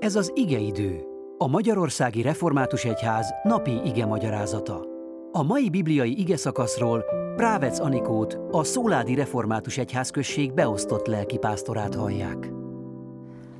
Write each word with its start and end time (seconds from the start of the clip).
Ez 0.00 0.14
az 0.16 0.32
igeidő, 0.34 1.04
a 1.38 1.46
Magyarországi 1.46 2.22
Református 2.22 2.84
Egyház 2.84 3.34
napi 3.42 3.80
ige 3.84 4.06
magyarázata. 4.06 4.86
A 5.32 5.42
mai 5.42 5.70
bibliai 5.70 6.20
ige 6.20 6.36
szakaszról 6.36 7.04
Právec 7.36 7.78
Anikót, 7.78 8.38
a 8.50 8.64
Szóládi 8.64 9.14
Református 9.14 9.78
Egyház 9.78 10.10
község 10.10 10.52
beosztott 10.52 11.06
lelkipásztorát 11.06 11.94
hallják. 11.94 12.50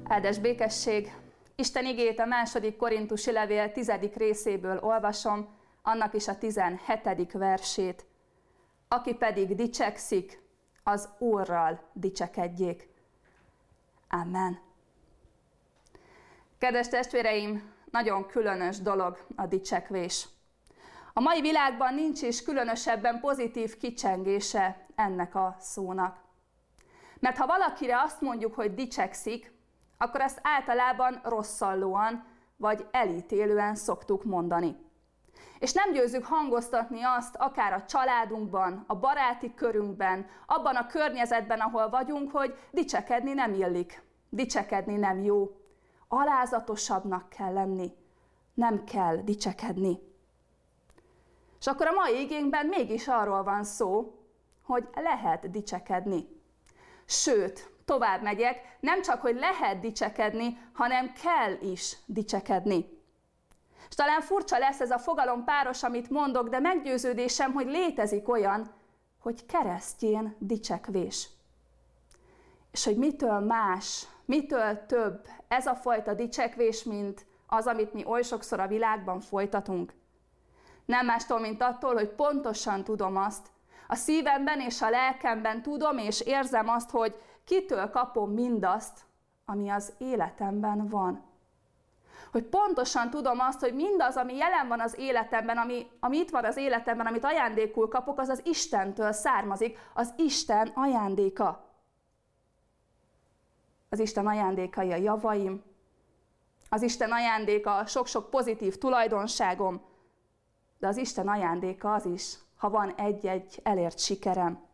Áldás 0.05 0.39
békesség! 0.39 1.13
Isten 1.57 1.87
igét 1.87 2.19
a 2.19 2.27
második 2.27 2.77
korintusi 2.77 3.33
levél 3.33 3.73
tizedik 3.73 4.17
részéből 4.17 4.79
olvasom, 4.83 5.49
annak 5.83 6.15
is 6.15 6.29
a 6.29 6.39
tizenhetedik 6.39 7.33
versét. 7.33 8.07
Aki 8.89 9.15
pedig 9.15 9.55
dicsekszik, 9.55 10.43
az 10.85 11.09
Úrral 11.19 11.81
dicsekedjék. 11.93 12.89
Amen. 14.09 14.70
Kedves 16.61 16.89
testvéreim, 16.89 17.73
nagyon 17.91 18.27
különös 18.27 18.79
dolog 18.79 19.25
a 19.37 19.47
dicsekvés. 19.47 20.29
A 21.13 21.21
mai 21.21 21.41
világban 21.41 21.95
nincs 21.95 22.23
is 22.23 22.43
különösebben 22.43 23.21
pozitív 23.21 23.77
kicsengése 23.77 24.87
ennek 24.95 25.35
a 25.35 25.57
szónak. 25.59 26.19
Mert 27.21 27.37
ha 27.37 27.47
valakire 27.47 28.01
azt 28.01 28.21
mondjuk, 28.21 28.55
hogy 28.55 28.75
dicsekszik, 28.75 29.53
akkor 29.99 30.21
ezt 30.21 30.41
általában 30.43 31.21
rosszallóan 31.25 32.25
vagy 32.57 32.87
elítélően 32.91 33.75
szoktuk 33.75 34.25
mondani. 34.25 34.77
És 35.59 35.73
nem 35.73 35.93
győzzük 35.93 36.25
hangoztatni 36.25 37.03
azt, 37.03 37.37
akár 37.37 37.73
a 37.73 37.85
családunkban, 37.85 38.85
a 38.87 38.97
baráti 38.97 39.55
körünkben, 39.55 40.27
abban 40.47 40.77
a 40.77 40.87
környezetben, 40.87 41.61
ahol 41.61 41.89
vagyunk, 41.89 42.31
hogy 42.31 42.55
dicsekedni 42.71 43.33
nem 43.33 43.55
illik, 43.55 44.03
dicsekedni 44.29 44.97
nem 44.97 45.23
jó, 45.23 45.60
alázatosabbnak 46.13 47.29
kell 47.29 47.53
lenni, 47.53 47.93
nem 48.55 48.85
kell 48.85 49.17
dicsekedni. 49.17 49.99
És 51.61 51.67
akkor 51.67 51.87
a 51.87 51.93
mai 51.93 52.21
igényben 52.21 52.67
mégis 52.67 53.09
arról 53.09 53.43
van 53.43 53.65
szó, 53.65 54.15
hogy 54.63 54.89
lehet 54.95 55.51
dicsekedni. 55.51 56.29
Sőt, 57.05 57.71
tovább 57.85 58.23
megyek, 58.23 58.77
nem 58.81 59.03
csak, 59.03 59.21
hogy 59.21 59.37
lehet 59.37 59.81
dicsekedni, 59.81 60.59
hanem 60.73 61.13
kell 61.13 61.53
is 61.61 61.97
dicsekedni. 62.07 62.99
És 63.89 63.95
talán 63.95 64.21
furcsa 64.21 64.59
lesz 64.59 64.81
ez 64.81 64.91
a 64.91 64.99
fogalom 64.99 65.45
páros, 65.45 65.83
amit 65.83 66.11
mondok, 66.11 66.49
de 66.49 66.59
meggyőződésem, 66.59 67.53
hogy 67.53 67.67
létezik 67.67 68.29
olyan, 68.29 68.71
hogy 69.19 69.47
keresztjén 69.47 70.37
dicsekvés. 70.39 71.29
És 72.71 72.85
hogy 72.85 72.97
mitől 72.97 73.39
más, 73.39 74.07
mitől 74.25 74.87
több 74.87 75.27
ez 75.49 75.67
a 75.67 75.75
fajta 75.75 76.15
dicsekvés, 76.15 76.83
mint 76.83 77.27
az, 77.47 77.67
amit 77.67 77.93
mi 77.93 78.05
oly 78.05 78.23
sokszor 78.23 78.61
a 78.61 78.67
világban 78.67 79.21
folytatunk. 79.21 79.93
Nem 80.85 81.07
mástól, 81.07 81.41
mint 81.41 81.63
attól, 81.63 81.95
hogy 81.95 82.09
pontosan 82.09 82.85
tudom 82.85 83.17
azt, 83.17 83.47
a 83.89 83.95
szívemben 83.95 84.61
és 84.61 84.83
a 84.83 84.91
lelkemben 84.91 85.63
tudom 85.63 85.99
és 85.99 86.21
érzem 86.21 86.69
azt, 86.69 86.91
hogy 86.91 87.15
kitől 87.45 87.91
kapom 87.91 88.31
mindazt, 88.31 88.99
ami 89.45 89.69
az 89.69 89.93
életemben 89.99 90.89
van. 90.89 91.25
Hogy 92.33 92.45
pontosan 92.45 93.11
tudom 93.11 93.39
azt, 93.39 93.61
hogy 93.61 93.75
mindaz, 93.75 94.17
ami 94.17 94.37
jelen 94.37 94.69
van 94.69 94.81
az 94.81 94.99
életemben, 94.99 95.57
ami, 95.57 95.87
ami 96.01 96.17
itt 96.17 96.31
van 96.31 96.45
az 96.45 96.57
életemben, 96.57 97.07
amit 97.07 97.25
ajándékul 97.25 97.89
kapok, 97.89 98.19
az 98.19 98.29
az 98.29 98.41
Istentől 98.45 99.13
származik, 99.13 99.79
az 99.95 100.15
Isten 100.17 100.71
ajándéka. 100.75 101.70
Az 103.93 103.99
Isten 103.99 104.27
ajándékai 104.27 104.93
a 104.93 104.97
javaim, 104.97 105.63
az 106.69 106.83
Isten 106.83 107.13
ajándéka 107.13 107.77
a 107.77 107.87
sok-sok 107.87 108.31
pozitív 108.31 108.79
tulajdonságom, 108.79 109.81
de 110.79 110.87
az 110.87 110.97
Isten 110.97 111.29
ajándéka 111.29 111.95
az 111.95 112.07
is, 112.07 112.35
ha 112.57 112.71
van 112.71 112.95
egy-egy 112.95 113.61
elért 113.63 113.99
sikerem. 113.99 114.69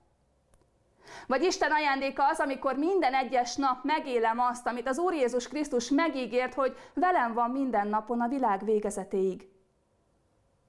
Vagy 1.27 1.43
Isten 1.43 1.73
ajándéka 1.73 2.29
az, 2.29 2.39
amikor 2.39 2.77
minden 2.77 3.15
egyes 3.15 3.57
nap 3.57 3.85
megélem 3.85 4.39
azt, 4.39 4.67
amit 4.67 4.89
az 4.89 4.99
Úr 4.99 5.13
Jézus 5.15 5.49
Krisztus 5.49 5.91
megígért, 5.91 6.55
hogy 6.55 6.77
velem 6.95 7.33
van 7.33 7.51
minden 7.51 7.89
napon 7.89 8.21
a 8.21 8.29
világ 8.29 8.65
végezetéig. 8.65 9.49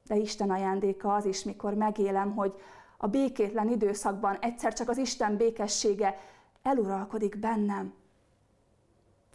De 0.05 0.15
Isten 0.15 0.49
ajándéka 0.49 1.13
az 1.15 1.25
is, 1.25 1.43
mikor 1.43 1.73
megélem, 1.73 2.35
hogy 2.35 2.61
a 2.97 3.07
békétlen 3.07 3.69
időszakban 3.69 4.37
egyszer 4.39 4.73
csak 4.73 4.89
az 4.89 4.97
Isten 4.97 5.37
békessége 5.37 6.19
eluralkodik 6.63 7.39
bennem. 7.39 7.93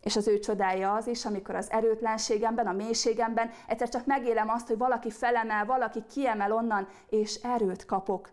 És 0.02 0.16
az 0.16 0.28
ő 0.28 0.38
csodája 0.38 0.94
az 0.94 1.06
is, 1.06 1.24
amikor 1.24 1.54
az 1.54 1.70
erőtlenségemben, 1.70 2.66
a 2.66 2.72
mélységemben 2.72 3.50
egyszer 3.66 3.88
csak 3.88 4.06
megélem 4.06 4.48
azt, 4.48 4.66
hogy 4.66 4.78
valaki 4.78 5.10
felemel, 5.10 5.64
valaki 5.64 6.04
kiemel 6.10 6.52
onnan, 6.52 6.88
és 7.08 7.34
erőt 7.34 7.84
kapok. 7.84 8.30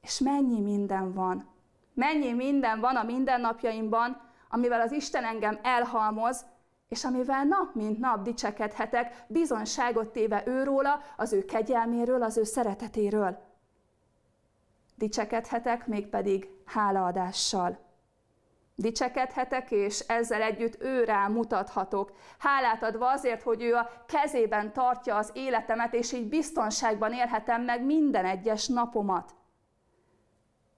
És 0.00 0.18
mennyi 0.18 0.60
minden 0.60 1.12
van. 1.12 1.48
Mennyi 1.94 2.32
minden 2.32 2.80
van 2.80 2.96
a 2.96 3.02
mindennapjaimban, 3.02 4.20
amivel 4.50 4.80
az 4.80 4.92
Isten 4.92 5.24
engem 5.24 5.58
elhalmoz, 5.62 6.44
és 6.88 7.04
amivel 7.04 7.44
nap 7.44 7.74
mint 7.74 7.98
nap 7.98 8.22
dicsekedhetek, 8.22 9.24
bizonyságot 9.28 10.08
téve 10.08 10.42
őróla, 10.46 11.00
az 11.16 11.32
ő 11.32 11.44
kegyelméről, 11.44 12.22
az 12.22 12.36
ő 12.36 12.44
szeretetéről. 12.44 13.38
Dicsekedhetek 14.94 15.86
mégpedig 15.86 16.48
hálaadással. 16.64 17.83
Dicsekedhetek, 18.76 19.70
és 19.70 20.00
ezzel 20.00 20.42
együtt 20.42 20.82
ő 20.82 21.04
rá 21.04 21.26
mutathatok. 21.26 22.12
Hálát 22.38 22.82
adva 22.82 23.10
azért, 23.10 23.42
hogy 23.42 23.62
ő 23.62 23.74
a 23.74 23.90
kezében 24.06 24.72
tartja 24.72 25.16
az 25.16 25.30
életemet, 25.34 25.94
és 25.94 26.12
így 26.12 26.28
biztonságban 26.28 27.12
élhetem 27.12 27.62
meg 27.62 27.84
minden 27.84 28.24
egyes 28.24 28.66
napomat. 28.66 29.34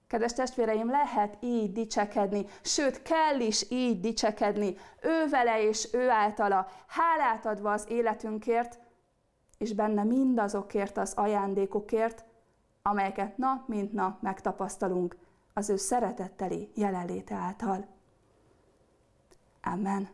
Kedves 0.07 0.33
testvéreim, 0.33 0.89
lehet 0.89 1.37
így 1.39 1.71
dicsekedni, 1.71 2.45
sőt, 2.61 3.01
kell 3.01 3.39
is 3.39 3.71
így 3.71 3.99
dicsekedni, 3.99 4.75
ő 5.01 5.29
vele 5.29 5.61
és 5.61 5.87
ő 5.93 6.09
általa, 6.09 6.67
hálát 6.87 7.45
adva 7.45 7.71
az 7.71 7.85
életünkért, 7.89 8.79
és 9.57 9.73
benne 9.73 10.03
mindazokért 10.03 10.97
az 10.97 11.13
ajándékokért, 11.15 12.23
amelyeket 12.81 13.37
nap 13.37 13.67
mint 13.67 13.93
nap 13.93 14.21
megtapasztalunk 14.21 15.17
az 15.57 15.69
ő 15.69 15.75
szeretetteli 15.77 16.71
jelenléte 16.73 17.35
által. 17.35 17.87
Amen. 19.61 20.09